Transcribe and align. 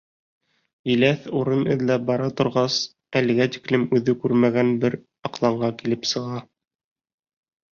Еләҫ 0.91 1.25
урын 1.41 1.61
эҙләп 1.75 2.07
бара 2.07 2.29
торғас, 2.39 2.77
әлегә 3.21 3.47
тиклем 3.57 3.85
үҙе 3.99 4.17
күрмәгән 4.25 4.73
бер 4.85 4.97
аҡланға 5.31 5.71
килеп 5.83 6.09
сыға. 6.15 6.43